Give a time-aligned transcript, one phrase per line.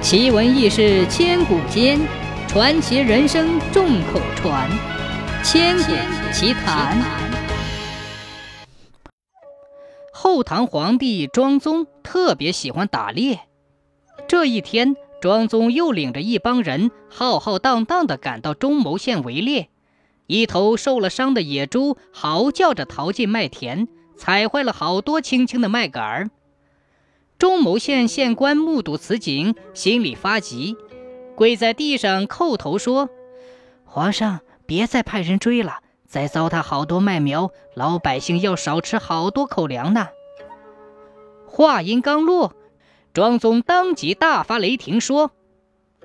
[0.00, 1.98] 奇闻异事千古间，
[2.46, 4.70] 传奇人生众口传。
[5.42, 5.92] 千古
[6.32, 6.96] 奇谈。
[10.12, 13.40] 后唐皇帝庄宗特别喜欢打猎。
[14.28, 19.68] 这一天，庄宗又领着一帮人浩浩荡荡地赶到中牟县围猎。
[20.28, 26.30] 一头受了伤的野猪嚎叫着逃进麦田，踩坏了好多青青的麦秆儿。
[27.38, 30.76] 中牟县县官目睹此景，心里发急，
[31.36, 33.08] 跪在地上叩头说
[33.86, 40.08] ：“皇上，别再派人追了，再糟蹋好多麦苗，老百姓要少吃好多口粮呢。”
[41.46, 42.54] 话音刚落，
[43.14, 45.30] 庄宗当即大发雷霆，说：“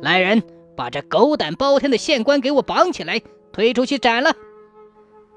[0.00, 0.42] 来人，
[0.74, 3.20] 把这狗胆包天的县官给我绑起来，
[3.52, 4.34] 推出去斩了！”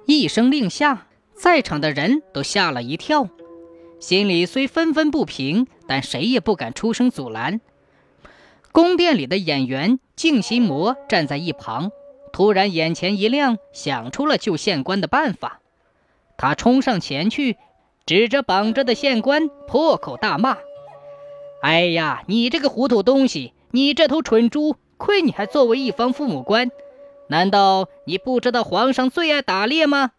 [0.07, 3.27] 一声令下，在场的人都吓了一跳。
[4.01, 7.61] 心里虽愤愤不平，但谁也不敢出声阻拦。
[8.71, 11.91] 宫殿里的演员静心魔站在一旁，
[12.33, 15.59] 突然眼前一亮，想出了救县官的办法。
[16.35, 17.57] 他冲上前去，
[18.07, 20.57] 指着绑着的县官，破口大骂
[21.61, 23.53] ：“哎呀，你这个糊涂东西！
[23.69, 24.75] 你这头蠢猪！
[24.97, 26.71] 亏你还作为一方父母官，
[27.27, 30.11] 难道你不知道皇上最爱打猎吗？”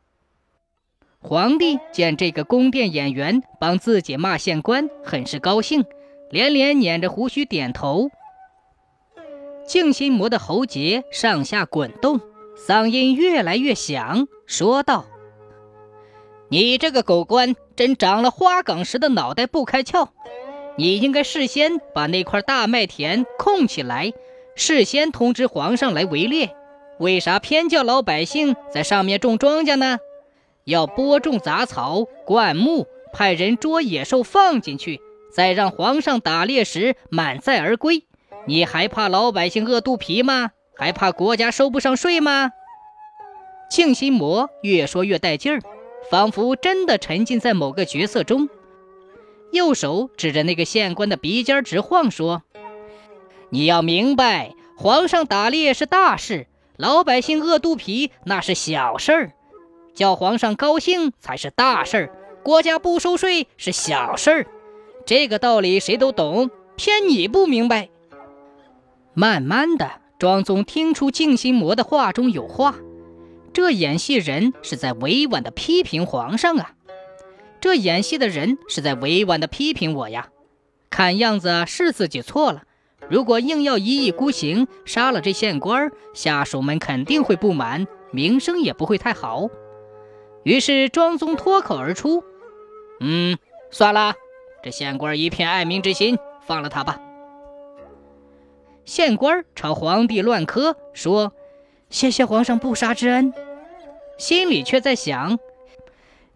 [1.25, 5.85] 皇帝见这个宫殿演员帮自己骂县官，很是高兴，
[6.31, 8.11] 连连捻着胡须点头。
[9.65, 12.21] 静心魔的喉结上下滚动，
[12.57, 15.07] 嗓音越来越响，说道
[16.51, 20.09] ：“你这个狗官，真长了花岗石的脑袋不开窍！
[20.77, 24.13] 你应该事先把那块大麦田空起来，
[24.57, 26.57] 事先通知皇上来围猎，
[26.99, 29.99] 为啥偏叫老百姓在上面种庄稼呢？”
[30.65, 35.01] 要播种杂草、灌木，派人捉野兽放进去，
[35.33, 38.05] 再让皇上打猎时满载而归。
[38.47, 40.51] 你还怕老百姓饿肚皮吗？
[40.77, 42.51] 还怕国家收不上税吗？
[43.71, 45.61] 静心魔越说越带劲儿，
[46.11, 48.49] 仿佛真的沉浸在某个角色中。
[49.53, 52.43] 右手指着那个县官的鼻尖直晃，说
[53.51, 59.33] ：“你要明白，皇上打猎是大事，老百姓饿肚皮那是小事儿。”
[59.95, 64.47] 叫皇上高兴才是大事儿，国家不收税是小事儿，
[65.05, 67.89] 这个道理谁都懂，偏你不明白。
[69.15, 72.77] 慢慢的，庄宗听出静心魔的话中有话，
[73.53, 76.73] 这演戏人是在委婉的批评皇上啊，
[77.61, 80.29] 这演戏的人是在委婉的批评我呀。
[80.89, 82.63] 看样子是自己错了，
[83.09, 89.49] 如果硬要一意孤行杀了这县官，下属们肯定会不满，名声也不会太好。
[90.45, 92.25] 于是庄宗脱口而出
[93.01, 93.39] ：“嗯，
[93.71, 94.15] 算了，
[94.63, 97.01] 这县官一片爱民之心，放了他吧。”
[98.85, 101.33] 县官朝皇帝乱磕，说
[101.89, 103.33] ：“谢谢皇上不杀之恩。”
[104.19, 105.39] 心里却在想：“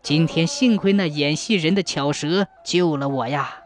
[0.02, 3.64] 今天幸亏那演戏人的巧舌救了我呀。”